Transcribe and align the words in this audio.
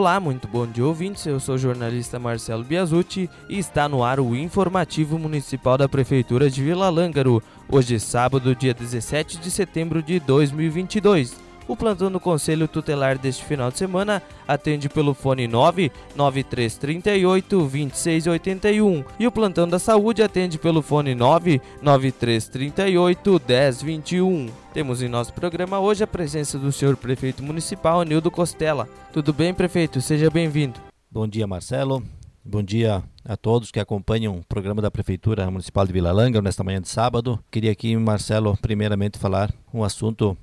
Olá, 0.00 0.18
muito 0.18 0.48
bom 0.48 0.66
dia 0.66 0.86
ouvintes. 0.86 1.26
Eu 1.26 1.38
sou 1.38 1.56
o 1.56 1.58
jornalista 1.58 2.18
Marcelo 2.18 2.64
Biasucci 2.64 3.28
e 3.50 3.58
está 3.58 3.86
no 3.86 4.02
ar 4.02 4.18
o 4.18 4.34
informativo 4.34 5.18
municipal 5.18 5.76
da 5.76 5.86
Prefeitura 5.86 6.48
de 6.48 6.64
Vila 6.64 6.88
Lângaro. 6.88 7.42
Hoje, 7.68 8.00
sábado, 8.00 8.56
dia 8.56 8.72
17 8.72 9.36
de 9.36 9.50
setembro 9.50 10.02
de 10.02 10.18
2022. 10.18 11.49
O 11.70 11.76
plantão 11.76 12.10
do 12.10 12.18
Conselho 12.18 12.66
Tutelar 12.66 13.16
deste 13.16 13.44
final 13.44 13.70
de 13.70 13.78
semana 13.78 14.20
atende 14.48 14.88
pelo 14.88 15.14
fone 15.14 15.46
99338 15.46 17.48
2681 17.48 19.04
e 19.20 19.26
o 19.28 19.30
plantão 19.30 19.68
da 19.68 19.78
saúde 19.78 20.20
atende 20.20 20.58
pelo 20.58 20.82
fone 20.82 21.14
99338 21.14 23.40
1021. 23.46 24.48
Temos 24.74 25.00
em 25.00 25.08
nosso 25.08 25.32
programa 25.32 25.78
hoje 25.78 26.02
a 26.02 26.08
presença 26.08 26.58
do 26.58 26.72
senhor 26.72 26.96
prefeito 26.96 27.40
municipal 27.40 28.02
Nildo 28.02 28.32
Costela. 28.32 28.88
Tudo 29.12 29.32
bem, 29.32 29.54
prefeito? 29.54 30.00
Seja 30.00 30.28
bem-vindo. 30.28 30.80
Bom 31.08 31.28
dia, 31.28 31.46
Marcelo. 31.46 32.02
Bom 32.44 32.64
dia 32.64 33.00
a 33.24 33.36
todos 33.36 33.70
que 33.70 33.78
acompanham 33.78 34.38
o 34.38 34.44
programa 34.44 34.82
da 34.82 34.90
Prefeitura 34.90 35.48
Municipal 35.48 35.86
de 35.86 35.92
Vila 35.92 36.10
Langa 36.10 36.42
nesta 36.42 36.64
manhã 36.64 36.80
de 36.80 36.88
sábado. 36.88 37.38
Queria 37.48 37.70
aqui, 37.70 37.96
Marcelo, 37.96 38.58
primeiramente 38.60 39.20
falar 39.20 39.54
um 39.72 39.84
assunto 39.84 40.36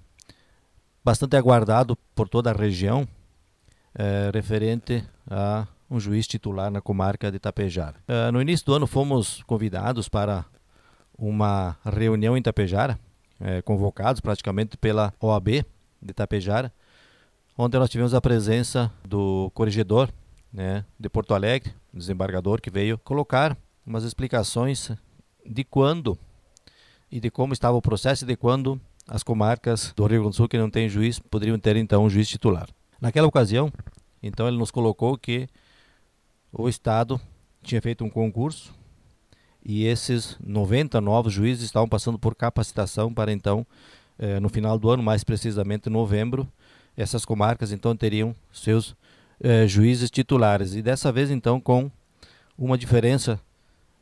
bastante 1.03 1.35
aguardado 1.35 1.97
por 2.15 2.27
toda 2.27 2.51
a 2.51 2.53
região, 2.53 3.07
é, 3.95 4.29
referente 4.33 5.03
a 5.29 5.67
um 5.89 5.99
juiz 5.99 6.27
titular 6.27 6.69
na 6.69 6.81
comarca 6.81 7.31
de 7.31 7.37
Itapejara. 7.37 7.95
É, 8.07 8.29
no 8.31 8.41
início 8.41 8.65
do 8.65 8.73
ano 8.73 8.87
fomos 8.87 9.41
convidados 9.43 10.09
para 10.09 10.45
uma 11.17 11.77
reunião 11.83 12.35
em 12.35 12.39
Itapejara, 12.39 12.99
é, 13.39 13.61
convocados 13.61 14.21
praticamente 14.21 14.77
pela 14.77 15.13
OAB 15.19 15.47
de 16.01 16.11
Itapejara, 16.11 16.71
onde 17.57 17.77
nós 17.77 17.89
tivemos 17.89 18.13
a 18.13 18.21
presença 18.21 18.91
do 19.07 19.49
corregedor 19.53 20.09
né, 20.51 20.85
de 20.99 21.09
Porto 21.09 21.33
Alegre, 21.33 21.73
desembargador, 21.93 22.61
que 22.61 22.69
veio 22.69 22.97
colocar 22.97 23.57
umas 23.85 24.03
explicações 24.03 24.91
de 25.45 25.63
quando 25.63 26.17
e 27.11 27.19
de 27.19 27.31
como 27.31 27.53
estava 27.53 27.77
o 27.77 27.81
processo 27.81 28.25
e 28.25 28.27
de 28.27 28.35
quando 28.35 28.79
as 29.07 29.23
comarcas 29.23 29.93
do 29.95 30.03
Rio 30.05 30.21
Grande 30.21 30.29
do 30.29 30.35
Sul 30.35 30.49
que 30.49 30.57
não 30.57 30.69
têm 30.69 30.89
juiz 30.89 31.19
poderiam 31.19 31.57
ter 31.57 31.75
então 31.75 32.03
um 32.03 32.09
juiz 32.09 32.27
titular. 32.27 32.67
Naquela 32.99 33.27
ocasião, 33.27 33.71
então 34.21 34.47
ele 34.47 34.57
nos 34.57 34.71
colocou 34.71 35.17
que 35.17 35.47
o 36.51 36.67
Estado 36.67 37.19
tinha 37.61 37.81
feito 37.81 38.03
um 38.03 38.09
concurso 38.09 38.73
e 39.63 39.85
esses 39.85 40.37
90 40.43 40.99
novos 41.01 41.33
juízes 41.33 41.65
estavam 41.65 41.87
passando 41.87 42.17
por 42.17 42.35
capacitação 42.35 43.13
para 43.13 43.31
então, 43.31 43.65
eh, 44.17 44.39
no 44.39 44.49
final 44.49 44.77
do 44.79 44.89
ano, 44.89 45.03
mais 45.03 45.23
precisamente 45.23 45.89
em 45.89 45.91
novembro, 45.91 46.47
essas 46.95 47.25
comarcas 47.25 47.71
então 47.71 47.95
teriam 47.95 48.35
seus 48.51 48.95
eh, 49.39 49.67
juízes 49.67 50.09
titulares. 50.09 50.73
E 50.73 50.81
dessa 50.81 51.11
vez 51.11 51.29
então 51.29 51.59
com 51.59 51.91
uma 52.57 52.77
diferença 52.77 53.39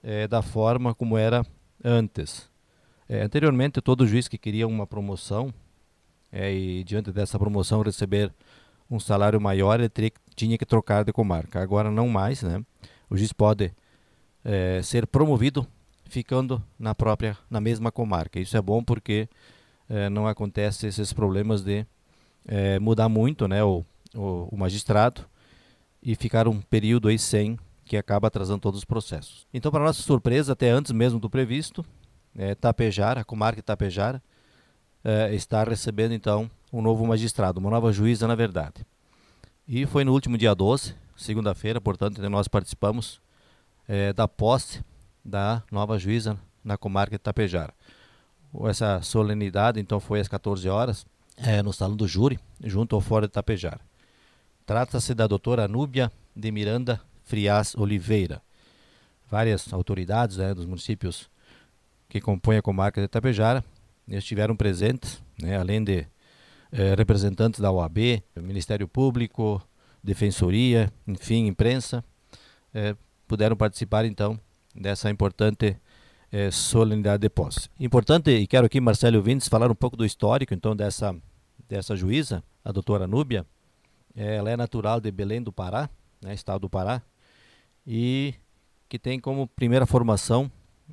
eh, 0.03 0.27
da 0.27 0.41
forma 0.41 0.93
como 0.93 1.17
era 1.17 1.45
antes. 1.83 2.47
É, 3.07 3.21
anteriormente, 3.21 3.81
todo 3.81 4.07
juiz 4.07 4.27
que 4.27 4.37
queria 4.37 4.67
uma 4.67 4.87
promoção 4.87 5.53
é, 6.31 6.53
e 6.53 6.83
diante 6.83 7.11
dessa 7.11 7.37
promoção 7.37 7.81
receber 7.81 8.33
um 8.89 8.99
salário 8.99 9.39
maior, 9.39 9.79
ele 9.79 9.89
teria, 9.89 10.11
tinha 10.35 10.57
que 10.57 10.65
trocar 10.65 11.03
de 11.03 11.13
comarca. 11.13 11.61
Agora 11.61 11.91
não 11.91 12.07
mais, 12.07 12.41
né? 12.43 12.63
O 13.09 13.15
juiz 13.15 13.31
pode 13.31 13.71
é, 14.43 14.81
ser 14.83 15.07
promovido 15.07 15.67
ficando 16.05 16.63
na 16.77 16.93
própria, 16.93 17.37
na 17.49 17.61
mesma 17.61 17.91
comarca. 17.91 18.39
Isso 18.39 18.57
é 18.57 18.61
bom 18.61 18.83
porque 18.83 19.27
é, 19.89 20.09
não 20.09 20.27
acontece 20.27 20.87
esses 20.87 21.13
problemas 21.13 21.63
de 21.63 21.85
é, 22.47 22.79
mudar 22.79 23.09
muito, 23.09 23.47
né? 23.47 23.63
O, 23.63 23.85
o, 24.13 24.49
o 24.51 24.57
magistrado 24.57 25.25
e 26.01 26.15
ficar 26.15 26.47
um 26.47 26.61
período 26.61 27.07
aí 27.07 27.17
sem 27.17 27.57
que 27.83 27.97
acaba 27.97 28.27
atrasando 28.27 28.59
todos 28.59 28.79
os 28.79 28.85
processos. 28.85 29.47
Então, 29.53 29.71
para 29.71 29.83
nossa 29.83 30.01
surpresa, 30.01 30.53
até 30.53 30.69
antes 30.69 30.91
mesmo 30.91 31.19
do 31.19 31.29
previsto, 31.29 31.85
é, 32.37 32.53
Tapejara, 32.55 33.21
a 33.21 33.23
comarca 33.23 33.61
Tapejara, 33.61 34.21
é, 35.03 35.33
está 35.33 35.63
recebendo 35.63 36.13
então 36.13 36.49
um 36.71 36.81
novo 36.81 37.05
magistrado, 37.05 37.59
uma 37.59 37.69
nova 37.69 37.91
juíza, 37.91 38.27
na 38.27 38.35
verdade. 38.35 38.85
E 39.67 39.85
foi 39.85 40.03
no 40.03 40.13
último 40.13 40.37
dia 40.37 40.53
12, 40.53 40.95
segunda-feira, 41.15 41.79
portanto, 41.79 42.21
nós 42.29 42.47
participamos 42.47 43.21
é, 43.87 44.11
da 44.13 44.27
posse 44.27 44.83
da 45.23 45.63
nova 45.71 45.97
juíza 45.97 46.37
na 46.63 46.77
comarca 46.77 47.17
Tapejara. 47.17 47.73
Essa 48.67 49.01
solenidade, 49.01 49.79
então, 49.79 49.99
foi 49.99 50.19
às 50.19 50.27
14 50.27 50.67
horas, 50.69 51.05
é, 51.37 51.61
no 51.61 51.73
salão 51.73 51.95
do 51.95 52.07
júri, 52.07 52.39
junto 52.63 52.95
ao 52.95 53.01
Fórum 53.01 53.27
de 53.27 53.33
Tapejara. 53.33 53.81
Trata-se 54.65 55.13
da 55.13 55.27
doutora 55.27 55.65
Anúbia 55.65 56.11
de 56.35 56.51
Miranda 56.51 57.01
Frias 57.23 57.75
Oliveira. 57.75 58.41
Várias 59.29 59.71
autoridades 59.73 60.37
né, 60.37 60.53
dos 60.53 60.65
municípios 60.65 61.29
que 62.15 62.21
compõem 62.21 62.57
a 62.57 62.61
comarca 62.61 63.01
de 63.01 63.05
Itapejara. 63.05 63.61
estiveram 64.07 64.55
presentes, 64.55 65.21
né, 65.37 65.57
além 65.57 65.83
de 65.83 66.07
eh, 66.71 66.95
representantes 66.95 67.59
da 67.59 67.69
OAB, 67.69 68.23
Ministério 68.37 68.87
Público, 68.87 69.61
Defensoria, 70.01 70.89
enfim, 71.05 71.45
imprensa, 71.47 72.01
eh, 72.73 72.95
puderam 73.27 73.57
participar 73.57 74.05
então 74.05 74.39
dessa 74.73 75.09
importante 75.09 75.75
eh, 76.31 76.49
solenidade 76.51 77.19
de 77.19 77.29
posse. 77.29 77.69
Importante, 77.77 78.31
e 78.31 78.47
quero 78.47 78.65
aqui, 78.65 78.79
Marcelo 78.79 79.21
Vintes, 79.21 79.49
falar 79.49 79.69
um 79.69 79.75
pouco 79.75 79.97
do 79.97 80.05
histórico 80.05 80.53
então 80.53 80.73
dessa, 80.73 81.13
dessa 81.67 81.97
juíza, 81.97 82.41
a 82.63 82.71
doutora 82.71 83.05
Núbia. 83.05 83.45
ela 84.15 84.49
é 84.49 84.55
natural 84.55 85.01
de 85.01 85.11
Belém 85.11 85.43
do 85.43 85.51
Pará, 85.51 85.89
né, 86.21 86.33
estado 86.33 86.61
do 86.61 86.69
Pará, 86.69 87.01
e 87.85 88.33
que 88.87 88.97
tem 88.97 89.19
como 89.19 89.47
primeira 89.47 89.85
formação 89.85 90.49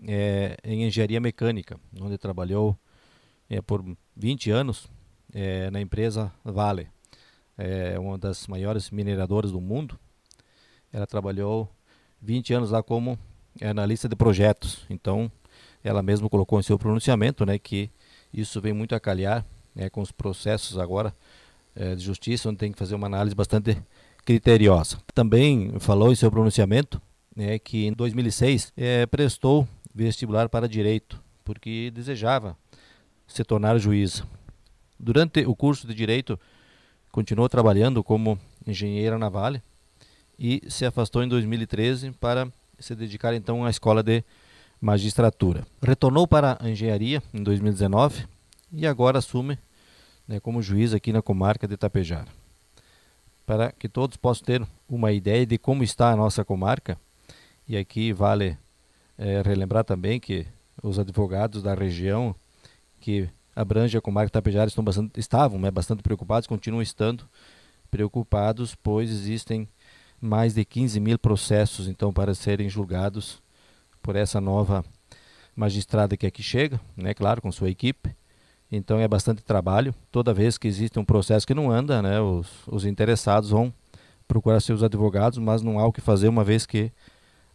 é, 0.06 0.56
em 0.64 0.84
engenharia 0.84 1.20
mecânica, 1.20 1.78
onde 2.00 2.19
trabalhou 2.19 2.76
é, 3.48 3.60
por 3.60 3.84
20 4.16 4.50
anos 4.50 4.88
é, 5.32 5.70
na 5.70 5.80
empresa 5.80 6.32
Vale, 6.44 6.88
é 7.58 7.98
uma 7.98 8.16
das 8.16 8.47
maiores 8.47 8.91
mineradoras 8.91 9.52
do 9.52 9.60
mundo. 9.60 9.98
Ela 10.92 11.06
trabalhou 11.06 11.70
20 12.20 12.54
anos 12.54 12.70
lá 12.70 12.82
como 12.82 13.19
analista 13.60 14.08
de 14.08 14.16
projetos. 14.16 14.84
Então, 14.88 15.31
ela 15.84 16.02
mesma 16.02 16.28
colocou 16.28 16.58
em 16.58 16.62
seu 16.62 16.78
pronunciamento 16.78 17.44
né, 17.44 17.58
que 17.58 17.91
isso 18.32 18.60
vem 18.60 18.72
muito 18.72 18.94
a 18.94 19.00
calhar 19.00 19.44
né, 19.75 19.91
com 19.91 20.00
os 20.00 20.12
processos 20.12 20.78
agora 20.78 21.14
é, 21.75 21.94
de 21.94 22.02
justiça, 22.02 22.48
onde 22.48 22.58
tem 22.58 22.72
que 22.72 22.78
fazer 22.78 22.94
uma 22.94 23.06
análise 23.06 23.34
bastante 23.34 23.76
criteriosa. 24.25 24.98
Também 25.14 25.78
falou 25.78 26.12
em 26.12 26.14
seu 26.14 26.31
pronunciamento 26.31 27.00
né, 27.34 27.58
que 27.58 27.86
em 27.86 27.92
2006 27.92 28.72
é, 28.76 29.06
prestou 29.06 29.66
vestibular 29.94 30.48
para 30.48 30.69
direito, 30.69 31.22
porque 31.44 31.91
desejava 31.94 32.56
se 33.26 33.44
tornar 33.44 33.78
juiz. 33.78 34.22
Durante 34.98 35.44
o 35.47 35.54
curso 35.54 35.86
de 35.86 35.94
direito, 35.94 36.38
continuou 37.10 37.48
trabalhando 37.48 38.02
como 38.02 38.38
engenheira 38.66 39.19
naval 39.19 39.54
e 40.38 40.62
se 40.69 40.84
afastou 40.84 41.22
em 41.22 41.28
2013 41.28 42.12
para 42.12 42.50
se 42.78 42.94
dedicar 42.94 43.34
então 43.34 43.64
à 43.64 43.70
escola 43.70 44.02
de 44.02 44.25
magistratura. 44.81 45.66
Retornou 45.81 46.26
para 46.26 46.58
a 46.60 46.69
engenharia 46.69 47.22
em 47.32 47.42
2019 47.42 48.26
e 48.72 48.86
agora 48.86 49.19
assume 49.19 49.58
né, 50.26 50.40
como 50.40 50.62
juiz 50.62 50.94
aqui 50.94 51.12
na 51.12 51.22
comarca 51.22 51.69
de 51.69 51.75
Itapejara. 51.75 52.28
Para 53.46 53.72
que 53.72 53.88
todos 53.88 54.16
possam 54.16 54.44
ter 54.44 54.66
uma 54.88 55.12
ideia 55.12 55.44
de 55.44 55.58
como 55.58 55.84
está 55.84 56.11
a 56.11 56.16
nossa 56.16 56.44
comarca, 56.44 56.99
e 57.69 57.76
aqui 57.76 58.12
vale 58.12 58.56
é, 59.22 59.40
relembrar 59.40 59.84
também 59.84 60.19
que 60.19 60.44
os 60.82 60.98
advogados 60.98 61.62
da 61.62 61.74
região 61.74 62.34
que 63.00 63.28
abrange 63.54 63.96
a 63.96 64.00
comarca 64.00 64.30
Tapejara 64.30 64.69
estão 64.69 64.82
bastante, 64.82 65.19
estavam 65.19 65.60
né, 65.60 65.70
bastante 65.70 66.02
preocupados, 66.02 66.48
continuam 66.48 66.82
estando 66.82 67.24
preocupados, 67.88 68.74
pois 68.74 69.10
existem 69.10 69.69
mais 70.20 70.54
de 70.54 70.64
15 70.64 70.98
mil 70.98 71.19
processos 71.19 71.86
então 71.86 72.12
para 72.12 72.34
serem 72.34 72.69
julgados 72.69 73.40
por 74.02 74.16
essa 74.16 74.40
nova 74.40 74.84
magistrada 75.54 76.16
que 76.16 76.26
aqui 76.26 76.42
chega, 76.42 76.80
né, 76.96 77.14
claro, 77.14 77.40
com 77.40 77.52
sua 77.52 77.70
equipe. 77.70 78.14
Então 78.70 78.98
é 78.98 79.06
bastante 79.06 79.44
trabalho. 79.44 79.94
Toda 80.10 80.34
vez 80.34 80.58
que 80.58 80.66
existe 80.66 80.98
um 80.98 81.04
processo 81.04 81.46
que 81.46 81.54
não 81.54 81.70
anda, 81.70 82.02
né, 82.02 82.20
os, 82.20 82.48
os 82.66 82.84
interessados 82.84 83.50
vão 83.50 83.72
procurar 84.26 84.60
seus 84.60 84.82
advogados, 84.82 85.38
mas 85.38 85.62
não 85.62 85.78
há 85.78 85.86
o 85.86 85.92
que 85.92 86.00
fazer 86.00 86.26
uma 86.26 86.42
vez 86.42 86.66
que 86.66 86.90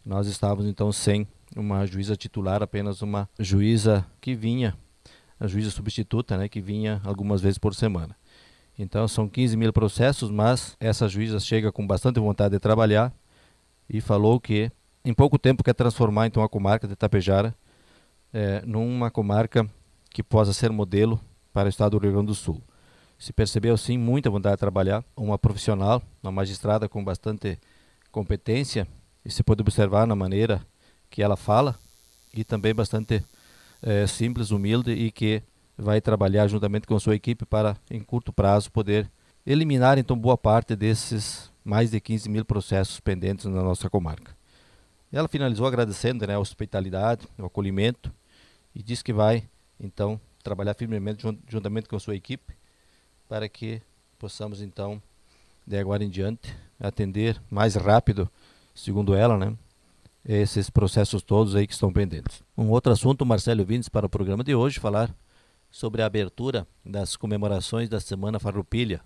nós 0.06 0.28
estávamos 0.28 0.64
então 0.64 0.90
sem 0.92 1.26
uma 1.56 1.86
juíza 1.86 2.16
titular, 2.16 2.62
apenas 2.62 3.02
uma 3.02 3.28
juíza 3.38 4.06
que 4.20 4.34
vinha, 4.34 4.76
a 5.38 5.46
juíza 5.46 5.70
substituta, 5.70 6.36
né, 6.36 6.48
que 6.48 6.60
vinha 6.60 7.00
algumas 7.04 7.40
vezes 7.40 7.58
por 7.58 7.74
semana. 7.74 8.16
Então 8.78 9.08
são 9.08 9.28
15 9.28 9.56
mil 9.56 9.72
processos, 9.72 10.30
mas 10.30 10.76
essa 10.78 11.08
juíza 11.08 11.40
chega 11.40 11.72
com 11.72 11.86
bastante 11.86 12.20
vontade 12.20 12.54
de 12.54 12.60
trabalhar 12.60 13.12
e 13.88 14.00
falou 14.00 14.38
que 14.38 14.70
em 15.04 15.12
pouco 15.12 15.38
tempo 15.38 15.64
quer 15.64 15.74
transformar 15.74 16.26
então 16.26 16.42
a 16.42 16.48
comarca 16.48 16.86
de 16.86 16.94
Tapejara 16.94 17.54
é, 18.32 18.62
numa 18.64 19.10
comarca 19.10 19.68
que 20.10 20.22
possa 20.22 20.52
ser 20.52 20.70
modelo 20.70 21.20
para 21.52 21.66
o 21.66 21.68
estado 21.68 21.98
do 21.98 22.02
Rio 22.02 22.12
Grande 22.12 22.26
do 22.26 22.34
Sul. 22.34 22.62
se 23.18 23.32
percebeu 23.32 23.76
sim 23.76 23.98
muita 23.98 24.30
vontade 24.30 24.54
de 24.54 24.60
trabalhar, 24.60 25.02
uma 25.16 25.36
profissional, 25.36 26.00
uma 26.22 26.30
magistrada 26.30 26.88
com 26.88 27.02
bastante 27.02 27.58
competência 28.12 28.86
e 29.24 29.30
se 29.30 29.42
pode 29.42 29.60
observar 29.60 30.06
na 30.06 30.14
maneira 30.14 30.64
que 31.10 31.22
ela 31.22 31.36
fala 31.36 31.78
e 32.32 32.44
também 32.44 32.74
bastante 32.74 33.22
é, 33.82 34.06
simples, 34.06 34.50
humilde 34.50 34.92
e 34.92 35.10
que 35.10 35.42
vai 35.76 36.00
trabalhar 36.00 36.48
juntamente 36.48 36.86
com 36.86 36.98
sua 36.98 37.14
equipe 37.14 37.44
para, 37.46 37.76
em 37.90 38.00
curto 38.00 38.32
prazo, 38.32 38.70
poder 38.70 39.10
eliminar 39.46 39.96
então 39.96 40.18
boa 40.18 40.36
parte 40.36 40.74
desses 40.74 41.50
mais 41.64 41.90
de 41.90 42.00
15 42.00 42.28
mil 42.28 42.44
processos 42.44 42.98
pendentes 43.00 43.46
na 43.46 43.62
nossa 43.62 43.88
comarca. 43.88 44.36
Ela 45.12 45.28
finalizou 45.28 45.66
agradecendo 45.66 46.26
né, 46.26 46.34
a 46.34 46.38
hospitalidade, 46.38 47.26
o 47.38 47.46
acolhimento 47.46 48.12
e 48.74 48.82
disse 48.82 49.02
que 49.02 49.12
vai 49.12 49.44
então 49.80 50.20
trabalhar 50.42 50.74
firmemente 50.74 51.24
juntamente 51.48 51.88
com 51.88 51.98
sua 51.98 52.16
equipe 52.16 52.54
para 53.28 53.48
que 53.48 53.80
possamos 54.18 54.60
então 54.60 55.00
de 55.66 55.78
agora 55.78 56.02
em 56.02 56.10
diante 56.10 56.54
atender 56.80 57.40
mais 57.50 57.74
rápido, 57.74 58.30
segundo 58.74 59.14
ela, 59.14 59.36
né, 59.36 59.54
esses 60.28 60.68
processos 60.68 61.22
todos 61.22 61.56
aí 61.56 61.66
que 61.66 61.72
estão 61.72 61.90
pendentes. 61.90 62.42
Um 62.56 62.68
outro 62.68 62.92
assunto, 62.92 63.24
Marcelo 63.24 63.64
Vindes, 63.64 63.88
para 63.88 64.04
o 64.04 64.10
programa 64.10 64.44
de 64.44 64.54
hoje, 64.54 64.78
falar 64.78 65.14
sobre 65.70 66.02
a 66.02 66.06
abertura 66.06 66.66
das 66.84 67.16
comemorações 67.16 67.88
da 67.88 67.98
Semana 67.98 68.38
Farroupilha. 68.38 69.00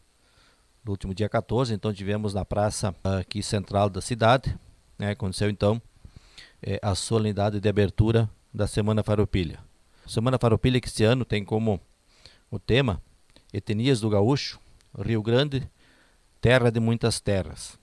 No 0.85 0.91
último 0.91 1.15
dia 1.15 1.29
14, 1.29 1.73
então 1.73 1.95
tivemos 1.95 2.35
na 2.35 2.45
praça 2.45 2.93
aqui 3.05 3.41
central 3.41 3.89
da 3.89 4.01
cidade, 4.01 4.59
né, 4.99 5.11
aconteceu 5.11 5.49
então 5.49 5.81
é, 6.61 6.81
a 6.83 6.93
solenidade 6.97 7.61
de 7.61 7.69
abertura 7.69 8.29
da 8.53 8.67
Semana 8.67 9.05
Farroupilha. 9.05 9.61
Semana 10.07 10.39
Farroupilha 10.39 10.81
que 10.81 10.89
este 10.89 11.05
ano 11.05 11.25
tem 11.25 11.45
como 11.45 11.81
o 12.51 12.59
tema 12.59 13.01
Etnias 13.53 14.01
do 14.01 14.11
Gaúcho, 14.11 14.59
Rio 14.99 15.23
Grande, 15.23 15.71
terra 16.41 16.71
de 16.71 16.81
muitas 16.81 17.21
terras. 17.21 17.79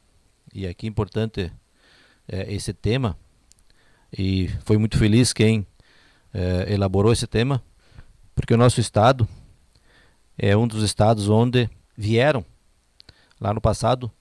E 0.53 0.67
aqui 0.67 0.87
é 0.87 0.89
importante 0.89 1.51
é, 2.27 2.53
esse 2.53 2.73
tema, 2.73 3.17
e 4.11 4.49
foi 4.63 4.77
muito 4.77 4.97
feliz 4.97 5.33
quem 5.33 5.65
é, 6.33 6.73
elaborou 6.73 7.11
esse 7.11 7.27
tema, 7.27 7.63
porque 8.35 8.53
o 8.53 8.57
nosso 8.57 8.79
estado 8.79 9.27
é 10.37 10.55
um 10.55 10.67
dos 10.67 10.83
estados 10.83 11.29
onde 11.29 11.69
vieram, 11.97 12.45
lá 13.39 13.53
no 13.53 13.61
passado, 13.61 14.11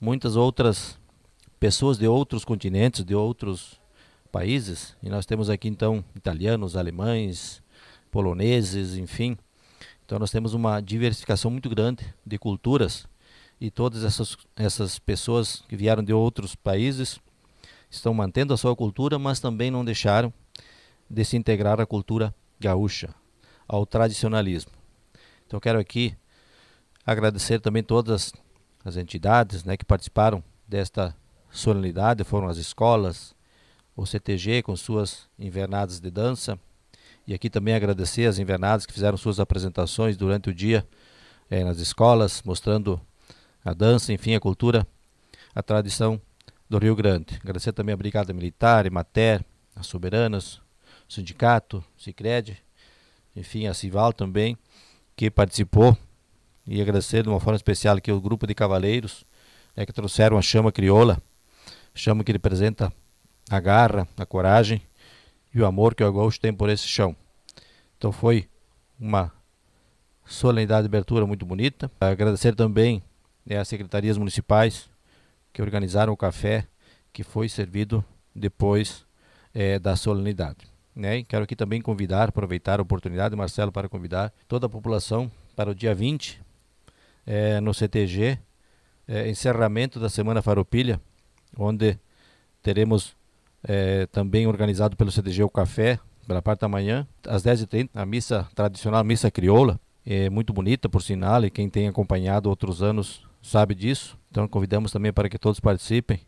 muitas 0.00 0.36
outras 0.36 0.98
pessoas 1.58 1.98
de 1.98 2.06
outros 2.06 2.44
continentes, 2.44 3.04
de 3.04 3.14
outros 3.14 3.80
países, 4.30 4.96
e 5.02 5.08
nós 5.08 5.26
temos 5.26 5.50
aqui 5.50 5.68
então 5.68 6.04
italianos, 6.14 6.76
alemães, 6.76 7.62
poloneses, 8.10 8.96
enfim. 8.96 9.36
Então 10.04 10.18
nós 10.18 10.30
temos 10.30 10.54
uma 10.54 10.80
diversificação 10.80 11.50
muito 11.50 11.68
grande 11.68 12.04
de 12.26 12.38
culturas 12.38 13.06
e 13.60 13.70
todas 13.70 14.04
essas, 14.04 14.36
essas 14.56 14.98
pessoas 14.98 15.62
que 15.68 15.76
vieram 15.76 16.02
de 16.02 16.12
outros 16.12 16.54
países 16.54 17.20
estão 17.90 18.14
mantendo 18.14 18.54
a 18.54 18.56
sua 18.56 18.76
cultura, 18.76 19.18
mas 19.18 19.40
também 19.40 19.70
não 19.70 19.84
deixaram 19.84 20.32
de 21.08 21.24
se 21.24 21.36
integrar 21.36 21.80
à 21.80 21.86
cultura 21.86 22.34
gaúcha, 22.58 23.12
ao 23.66 23.84
tradicionalismo. 23.84 24.72
Então 25.46 25.58
quero 25.58 25.78
aqui 25.80 26.16
agradecer 27.04 27.60
também 27.60 27.82
todas 27.82 28.32
as 28.84 28.96
entidades 28.96 29.64
né, 29.64 29.76
que 29.76 29.84
participaram 29.84 30.42
desta 30.68 31.16
solenidade, 31.50 32.22
foram 32.22 32.48
as 32.48 32.56
escolas, 32.56 33.34
o 33.96 34.06
CTG 34.06 34.62
com 34.62 34.76
suas 34.76 35.28
invernadas 35.36 35.98
de 35.98 36.10
dança, 36.10 36.58
e 37.26 37.34
aqui 37.34 37.50
também 37.50 37.74
agradecer 37.74 38.26
as 38.26 38.38
invernadas 38.38 38.86
que 38.86 38.92
fizeram 38.92 39.16
suas 39.16 39.40
apresentações 39.40 40.16
durante 40.16 40.48
o 40.48 40.54
dia 40.54 40.86
eh, 41.50 41.64
nas 41.64 41.78
escolas, 41.78 42.42
mostrando 42.44 43.00
a 43.64 43.74
dança, 43.74 44.12
enfim, 44.12 44.34
a 44.34 44.40
cultura, 44.40 44.86
a 45.54 45.62
tradição 45.62 46.20
do 46.70 46.78
Rio 46.78 46.94
Grande. 46.94 47.36
Agradecer 47.42 47.72
também 47.72 47.92
a 47.92 47.96
Brigada 47.96 48.32
Militar, 48.32 48.86
Emater, 48.86 49.44
as 49.74 49.88
Soberanas, 49.88 50.60
o 51.08 51.12
Sindicato, 51.12 51.84
o 51.98 52.00
Cicred, 52.00 52.56
enfim, 53.34 53.66
a 53.66 53.74
Cival 53.74 54.12
também, 54.12 54.56
que 55.16 55.28
participou. 55.28 55.98
E 56.64 56.80
agradecer 56.80 57.24
de 57.24 57.28
uma 57.28 57.40
forma 57.40 57.56
especial 57.56 57.96
aqui 57.96 58.12
o 58.12 58.20
grupo 58.20 58.46
de 58.46 58.54
cavaleiros 58.54 59.26
né, 59.76 59.84
que 59.84 59.92
trouxeram 59.92 60.38
a 60.38 60.42
chama 60.42 60.70
crioula, 60.70 61.20
chama 61.92 62.22
que 62.22 62.30
representa 62.30 62.92
a 63.50 63.58
garra, 63.58 64.06
a 64.16 64.24
coragem 64.24 64.80
e 65.52 65.60
o 65.60 65.66
amor 65.66 65.96
que 65.96 66.04
o 66.04 66.12
gaúcho 66.12 66.38
tem 66.38 66.54
por 66.54 66.68
esse 66.68 66.86
chão. 66.86 67.16
Então 67.98 68.12
foi 68.12 68.48
uma 68.98 69.32
solenidade 70.24 70.82
de 70.82 70.86
abertura 70.86 71.26
muito 71.26 71.44
bonita. 71.44 71.90
Agradecer 72.00 72.54
também 72.54 73.02
né, 73.44 73.56
as 73.56 73.66
secretarias 73.66 74.16
municipais 74.16 74.89
que 75.52 75.62
organizaram 75.62 76.12
o 76.12 76.16
café 76.16 76.66
que 77.12 77.22
foi 77.22 77.48
servido 77.48 78.04
depois 78.34 79.04
é, 79.54 79.78
da 79.78 79.96
solenidade. 79.96 80.68
Né? 80.94 81.22
Quero 81.24 81.44
aqui 81.44 81.56
também 81.56 81.80
convidar, 81.80 82.28
aproveitar 82.28 82.78
a 82.78 82.82
oportunidade, 82.82 83.34
Marcelo, 83.36 83.72
para 83.72 83.88
convidar 83.88 84.32
toda 84.46 84.66
a 84.66 84.68
população 84.68 85.30
para 85.56 85.70
o 85.70 85.74
dia 85.74 85.94
20, 85.94 86.40
é, 87.26 87.60
no 87.60 87.72
CTG, 87.72 88.38
é, 89.06 89.28
encerramento 89.28 89.98
da 89.98 90.08
Semana 90.08 90.42
Faropilha, 90.42 91.00
onde 91.56 91.98
teremos 92.62 93.16
é, 93.64 94.06
também 94.06 94.46
organizado 94.46 94.96
pelo 94.96 95.10
CTG 95.10 95.42
o 95.42 95.50
café, 95.50 95.98
pela 96.26 96.40
parte 96.40 96.60
da 96.60 96.68
manhã, 96.68 97.06
às 97.26 97.42
10h30, 97.42 97.90
a 97.94 98.06
missa 98.06 98.48
tradicional, 98.54 99.00
a 99.00 99.04
missa 99.04 99.30
crioula, 99.30 99.80
é 100.06 100.30
muito 100.30 100.52
bonita, 100.52 100.88
por 100.88 101.02
sinal, 101.02 101.44
e 101.44 101.50
quem 101.50 101.68
tem 101.68 101.88
acompanhado 101.88 102.48
outros 102.48 102.82
anos 102.82 103.22
sabe 103.42 103.74
disso. 103.74 104.18
Então 104.30 104.46
convidamos 104.46 104.92
também 104.92 105.12
para 105.12 105.28
que 105.28 105.38
todos 105.38 105.60
participem. 105.60 106.20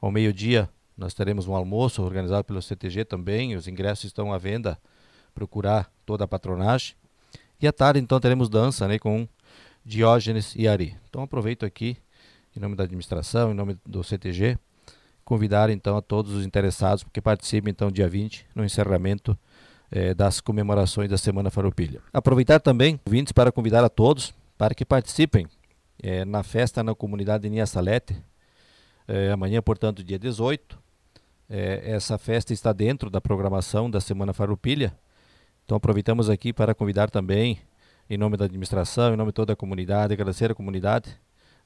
Ao 0.00 0.10
meio-dia 0.10 0.68
nós 0.96 1.14
teremos 1.14 1.46
um 1.46 1.54
almoço 1.54 2.02
organizado 2.02 2.44
pelo 2.44 2.62
CTG 2.62 3.04
também, 3.04 3.54
os 3.54 3.68
ingressos 3.68 4.04
estão 4.04 4.32
à 4.32 4.38
venda, 4.38 4.78
procurar 5.34 5.90
toda 6.06 6.24
a 6.24 6.28
patronagem. 6.28 6.94
E 7.60 7.66
à 7.66 7.72
tarde 7.72 8.00
então 8.00 8.18
teremos 8.18 8.48
dança 8.48 8.88
né, 8.88 8.98
com 8.98 9.28
Diógenes 9.84 10.54
e 10.56 10.66
Ari. 10.66 10.96
Então 11.08 11.22
aproveito 11.22 11.64
aqui, 11.64 11.96
em 12.56 12.60
nome 12.60 12.74
da 12.74 12.84
administração, 12.84 13.52
em 13.52 13.54
nome 13.54 13.78
do 13.84 14.02
CTG, 14.02 14.58
convidar 15.24 15.70
então 15.70 15.96
a 15.96 16.02
todos 16.02 16.32
os 16.32 16.46
interessados 16.46 17.04
que 17.12 17.20
participem 17.20 17.70
então 17.70 17.90
dia 17.90 18.08
20 18.08 18.46
no 18.54 18.64
encerramento 18.64 19.38
eh, 19.90 20.14
das 20.14 20.40
comemorações 20.40 21.10
da 21.10 21.18
Semana 21.18 21.50
Farroupilha. 21.50 22.00
Aproveitar 22.12 22.60
também, 22.60 22.98
ouvintes, 23.04 23.32
para 23.32 23.52
convidar 23.52 23.84
a 23.84 23.88
todos 23.88 24.34
para 24.56 24.74
que 24.74 24.84
participem 24.84 25.46
é, 26.02 26.24
na 26.24 26.42
festa 26.42 26.82
na 26.82 26.94
comunidade 26.94 27.48
Nia 27.48 27.66
Salete, 27.66 28.16
é, 29.08 29.30
amanhã, 29.30 29.62
portanto, 29.62 30.02
dia 30.02 30.18
18. 30.18 30.78
É, 31.48 31.92
essa 31.92 32.18
festa 32.18 32.52
está 32.52 32.72
dentro 32.72 33.08
da 33.08 33.20
programação 33.20 33.88
da 33.88 34.00
Semana 34.00 34.32
Farroupilha. 34.32 34.96
Então 35.64 35.76
aproveitamos 35.76 36.28
aqui 36.28 36.52
para 36.52 36.74
convidar 36.74 37.10
também, 37.10 37.60
em 38.10 38.16
nome 38.16 38.36
da 38.36 38.44
administração, 38.44 39.14
em 39.14 39.16
nome 39.16 39.30
de 39.30 39.34
toda 39.34 39.52
a 39.52 39.56
comunidade, 39.56 40.12
agradecer 40.12 40.50
a 40.50 40.54
comunidade 40.54 41.16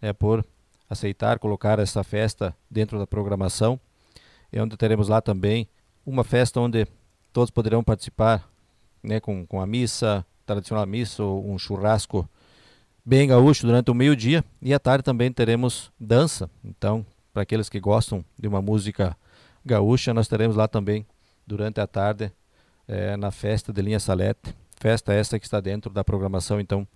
é, 0.01 0.13
por 0.13 0.45
aceitar 0.89 1.39
colocar 1.39 1.79
essa 1.79 2.03
festa 2.03 2.55
dentro 2.69 2.99
da 2.99 3.07
programação, 3.07 3.79
é 4.53 4.61
onde 4.61 4.77
teremos 4.77 5.09
lá 5.09 5.21
também 5.21 5.69
uma 6.05 6.25
festa 6.25 6.61
onde 6.61 6.87
todos 7.33 7.51
poderão 7.51 7.85
participar 7.85 8.51
né, 9.03 9.21
com, 9.21 9.47
com 9.47 9.61
a 9.61 9.67
missa, 9.67 10.27
tradicional 10.45 10.85
missa, 10.87 11.23
ou 11.23 11.49
um 11.49 11.57
churrasco 11.57 12.29
bem 13.04 13.28
gaúcho 13.28 13.66
durante 13.66 13.90
o 13.90 13.95
meio-dia 13.95 14.45
e 14.61 14.75
à 14.75 14.78
tarde 14.78 15.04
também 15.04 15.33
teremos 15.33 15.90
dança. 15.99 16.50
Então, 16.64 17.04
para 17.33 17.42
aqueles 17.42 17.69
que 17.69 17.80
gostam 17.80 18.25
de 18.38 18.49
uma 18.49 18.61
música 18.61 19.16
gaúcha, 19.64 20.12
nós 20.12 20.28
teremos 20.28 20.57
lá 20.57 20.69
também 20.69 21.07
durante 21.47 21.80
a 21.80 21.87
tarde 21.87 22.33
é, 22.87 23.16
na 23.16 23.30
festa 23.30 23.73
de 23.73 23.83
Linha 23.83 24.00
Salete. 24.00 24.54
Festa 24.78 25.12
essa 25.12 25.38
que 25.38 25.45
está 25.45 25.61
dentro 25.61 25.92
da 25.92 26.02
programação 26.02 26.61
então 26.61 26.87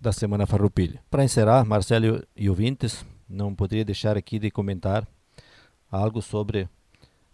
da 0.00 0.12
Semana 0.12 0.46
Farroupilha. 0.46 1.00
Para 1.10 1.24
encerrar, 1.24 1.64
Marcelo 1.64 2.22
e 2.36 2.48
ouvintes, 2.48 3.04
não 3.28 3.54
poderia 3.54 3.84
deixar 3.84 4.16
aqui 4.16 4.38
de 4.38 4.50
comentar 4.50 5.06
algo 5.90 6.20
sobre 6.22 6.68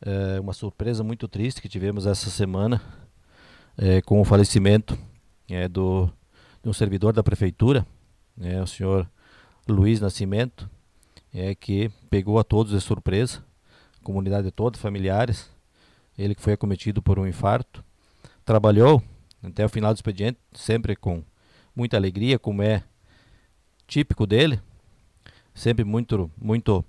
é, 0.00 0.40
uma 0.40 0.52
surpresa 0.52 1.02
muito 1.02 1.26
triste 1.28 1.62
que 1.62 1.68
tivemos 1.68 2.06
essa 2.06 2.30
semana 2.30 2.80
é, 3.76 4.00
com 4.02 4.20
o 4.20 4.24
falecimento 4.24 4.98
do, 5.70 6.10
de 6.62 6.68
um 6.68 6.72
servidor 6.72 7.12
da 7.12 7.22
prefeitura, 7.22 7.86
né, 8.38 8.62
o 8.62 8.66
senhor 8.66 9.10
Luiz 9.68 10.00
Nascimento, 10.00 10.70
é, 11.34 11.54
que 11.54 11.90
pegou 12.08 12.38
a 12.38 12.44
todos 12.44 12.72
de 12.72 12.80
surpresa, 12.80 13.44
comunidade 14.02 14.50
toda, 14.50 14.78
familiares, 14.78 15.50
ele 16.16 16.34
que 16.34 16.42
foi 16.42 16.52
acometido 16.52 17.02
por 17.02 17.18
um 17.18 17.26
infarto, 17.26 17.84
trabalhou 18.44 19.02
até 19.42 19.64
o 19.64 19.68
final 19.68 19.92
do 19.92 19.96
expediente, 19.96 20.38
sempre 20.52 20.96
com 20.96 21.22
muita 21.74 21.96
alegria, 21.96 22.38
como 22.38 22.62
é 22.62 22.82
típico 23.86 24.26
dele, 24.26 24.60
sempre 25.54 25.84
muito, 25.84 26.30
muito 26.40 26.84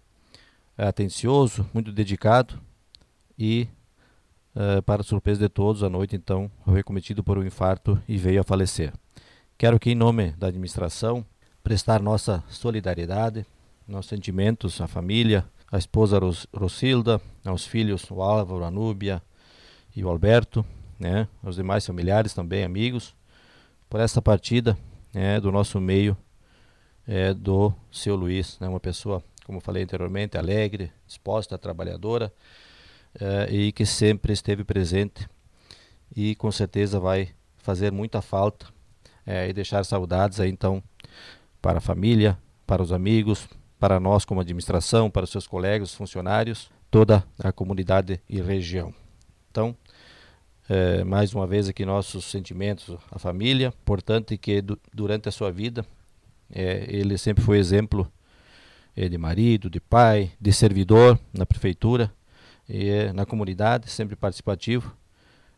é, 0.78 0.88
atencioso, 0.88 1.70
muito 1.74 1.92
dedicado 1.92 2.60
e 3.38 3.68
uh, 4.56 4.82
para 4.84 5.04
surpresa 5.04 5.40
de 5.40 5.50
todos, 5.50 5.84
à 5.84 5.90
noite 5.90 6.16
então 6.16 6.52
foi 6.66 6.84
cometido 6.84 7.24
por 7.24 7.38
um 7.38 7.46
infarto 7.46 8.02
e 8.08 8.18
veio 8.18 8.42
a 8.42 8.44
falecer. 8.44 8.94
Quero 9.58 9.76
aqui, 9.76 9.92
em 9.92 9.96
nome 9.96 10.32
da 10.32 10.48
administração, 10.48 11.26
prestar 11.70 12.02
nossa 12.02 12.44
solidariedade, 12.50 13.46
nossos 13.88 14.10
sentimentos 14.10 14.82
à 14.82 14.88
família, 14.88 15.46
à 15.72 15.78
esposa 15.78 16.18
Ros 16.18 16.48
Rosilda, 16.52 17.22
aos 17.46 17.64
filhos 17.64 18.10
o 18.10 18.24
Álvaro, 18.24 18.64
a 18.64 18.72
Núbia 18.72 19.22
e 19.96 20.04
o 20.04 20.10
Alberto, 20.10 20.66
né, 20.98 21.28
aos 21.44 21.58
demais 21.58 21.86
familiares 21.86 22.34
também, 22.34 22.64
amigos, 22.64 23.16
por 23.88 24.00
essa 24.00 24.20
partida 24.20 24.76
né, 25.14 25.40
do 25.40 25.52
nosso 25.52 25.80
meio 25.80 26.18
é, 27.08 27.36
do 27.36 27.72
seu 27.92 28.16
Luiz, 28.16 28.58
né, 28.60 28.68
uma 28.68 28.80
pessoa, 28.80 29.24
como 29.46 29.62
falei 29.62 29.84
anteriormente, 29.84 30.40
alegre, 30.40 30.92
disposta, 31.06 31.56
trabalhadora 31.56 32.34
é, 33.14 33.48
e 33.54 33.72
que 33.72 33.86
sempre 33.86 34.34
esteve 34.34 34.64
presente 34.64 35.30
e 36.16 36.34
com 36.34 36.52
certeza 36.52 37.00
vai 37.00 37.30
fazer 37.60 37.92
muita 37.92 38.24
falta 38.24 38.66
é, 39.24 39.48
e 39.48 39.54
deixar 39.54 39.86
saudades 39.86 40.40
aí 40.40 40.50
então 40.50 40.82
para 41.62 41.80
a 41.80 41.82
família, 41.82 42.38
para 42.66 42.82
os 42.82 42.92
amigos, 42.92 43.48
para 43.80 44.00
nós 44.00 44.26
como 44.26 44.42
administração, 44.42 45.10
para 45.10 45.24
os 45.24 45.30
seus 45.30 45.48
colegas, 45.48 45.94
funcionários, 45.94 46.70
toda 46.92 47.24
a 47.42 47.52
comunidade 47.52 48.22
e 48.30 48.42
região. 48.42 48.94
Então, 49.50 49.76
é, 50.68 51.04
mais 51.04 51.34
uma 51.34 51.48
vez 51.48 51.68
aqui 51.68 51.86
nossos 51.86 52.26
sentimentos 52.26 52.96
à 53.12 53.18
família. 53.18 53.74
Importante 53.82 54.38
que 54.38 54.62
du 54.62 54.78
durante 54.94 55.28
a 55.28 55.32
sua 55.32 55.52
vida 55.52 55.86
é, 56.52 56.86
ele 56.88 57.18
sempre 57.18 57.44
foi 57.44 57.58
exemplo 57.58 58.12
é, 58.96 59.08
de 59.08 59.18
marido, 59.18 59.70
de 59.70 59.80
pai, 59.80 60.32
de 60.40 60.52
servidor 60.52 61.20
na 61.34 61.46
prefeitura 61.46 62.14
e 62.68 62.90
é, 62.90 63.14
na 63.14 63.26
comunidade, 63.26 63.90
sempre 63.90 64.16
participativo. 64.16 64.96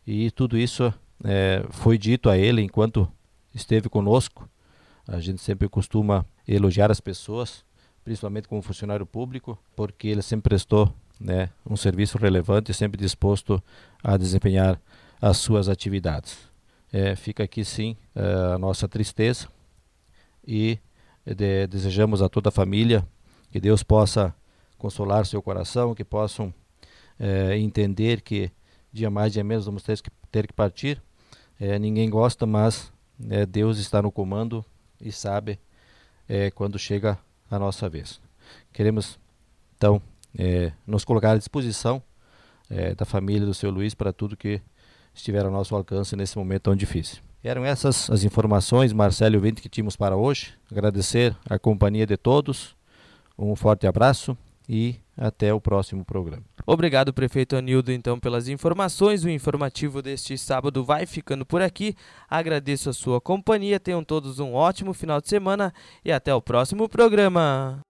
E 0.06 0.30
tudo 0.30 0.56
isso 0.56 0.92
é, 1.24 1.64
foi 1.70 1.98
dito 1.98 2.30
a 2.30 2.38
ele 2.38 2.62
enquanto 2.62 3.10
esteve 3.54 3.88
conosco. 3.88 4.48
A 5.06 5.20
gente 5.20 5.40
sempre 5.40 5.68
costuma 5.68 6.24
elogiar 6.46 6.90
as 6.90 7.00
pessoas, 7.00 7.64
principalmente 8.04 8.48
como 8.48 8.62
funcionário 8.62 9.04
público, 9.04 9.58
porque 9.74 10.08
ele 10.08 10.22
sempre 10.22 10.50
prestou 10.50 10.92
né, 11.20 11.50
um 11.68 11.76
serviço 11.76 12.18
relevante, 12.18 12.72
sempre 12.72 12.98
disposto 12.98 13.62
a 14.02 14.16
desempenhar 14.16 14.80
as 15.20 15.36
suas 15.36 15.68
atividades. 15.68 16.38
É, 16.92 17.16
fica 17.16 17.44
aqui 17.44 17.64
sim 17.64 17.96
é, 18.14 18.54
a 18.54 18.58
nossa 18.58 18.86
tristeza 18.86 19.48
e 20.46 20.78
de, 21.24 21.66
desejamos 21.66 22.20
a 22.20 22.28
toda 22.28 22.48
a 22.48 22.52
família 22.52 23.06
que 23.50 23.60
Deus 23.60 23.82
possa 23.82 24.34
consolar 24.76 25.24
seu 25.24 25.40
coração, 25.40 25.94
que 25.94 26.04
possam 26.04 26.52
é, 27.18 27.56
entender 27.56 28.20
que 28.20 28.50
dia 28.92 29.10
mais, 29.10 29.32
dia 29.32 29.44
menos 29.44 29.64
vamos 29.64 29.82
ter 29.82 30.00
que, 30.02 30.10
ter 30.30 30.46
que 30.46 30.52
partir. 30.52 31.00
É, 31.60 31.78
ninguém 31.78 32.10
gosta, 32.10 32.44
mas 32.44 32.92
é, 33.30 33.46
Deus 33.46 33.78
está 33.78 34.02
no 34.02 34.10
comando 34.10 34.64
e 35.02 35.10
sabe 35.10 35.58
é, 36.28 36.50
quando 36.50 36.78
chega 36.78 37.18
a 37.50 37.58
nossa 37.58 37.88
vez. 37.88 38.20
Queremos 38.72 39.18
então 39.76 40.00
é, 40.38 40.72
nos 40.86 41.04
colocar 41.04 41.32
à 41.32 41.36
disposição 41.36 42.02
é, 42.70 42.94
da 42.94 43.04
família 43.04 43.46
do 43.46 43.52
seu 43.52 43.70
Luiz 43.70 43.94
para 43.94 44.12
tudo 44.12 44.36
que 44.36 44.60
estiver 45.14 45.44
ao 45.44 45.50
nosso 45.50 45.74
alcance 45.74 46.16
nesse 46.16 46.38
momento 46.38 46.62
tão 46.62 46.76
difícil. 46.76 47.22
Eram 47.44 47.64
essas 47.64 48.08
as 48.08 48.22
informações, 48.22 48.92
Marcelo 48.92 49.34
e 49.44 49.50
o 49.50 49.54
que 49.54 49.68
tínhamos 49.68 49.96
para 49.96 50.16
hoje. 50.16 50.54
Agradecer 50.70 51.36
a 51.48 51.58
companhia 51.58 52.06
de 52.06 52.16
todos. 52.16 52.76
Um 53.36 53.56
forte 53.56 53.86
abraço 53.86 54.36
e 54.68 54.96
até 55.16 55.52
o 55.52 55.60
próximo 55.60 56.04
programa. 56.04 56.44
Obrigado, 56.66 57.12
prefeito 57.12 57.56
Anildo, 57.56 57.92
então, 57.92 58.18
pelas 58.18 58.48
informações. 58.48 59.24
O 59.24 59.30
informativo 59.30 60.00
deste 60.00 60.36
sábado 60.38 60.84
vai 60.84 61.06
ficando 61.06 61.44
por 61.44 61.60
aqui. 61.60 61.94
Agradeço 62.28 62.90
a 62.90 62.92
sua 62.92 63.20
companhia. 63.20 63.80
Tenham 63.80 64.02
todos 64.02 64.38
um 64.38 64.54
ótimo 64.54 64.92
final 64.92 65.20
de 65.20 65.28
semana 65.28 65.72
e 66.04 66.10
até 66.10 66.34
o 66.34 66.40
próximo 66.40 66.88
programa. 66.88 67.80